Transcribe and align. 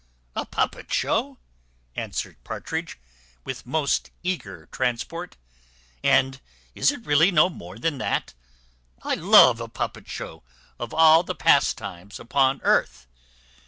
"A 0.35 0.47
puppet 0.47 0.91
show!" 0.91 1.37
answered 1.95 2.43
Partridge, 2.43 2.97
with 3.43 3.67
most 3.67 4.09
eager 4.23 4.65
transport. 4.71 5.37
"And 6.03 6.41
is 6.73 6.91
it 6.91 7.05
really 7.05 7.29
no 7.29 7.49
more 7.51 7.77
than 7.77 7.99
that? 7.99 8.33
I 9.03 9.13
love 9.13 9.59
a 9.61 9.67
puppet 9.67 10.09
show 10.09 10.41
of 10.79 10.91
all 10.91 11.21
the 11.21 11.35
pastimes 11.35 12.19
upon 12.19 12.61
earth. 12.63 13.05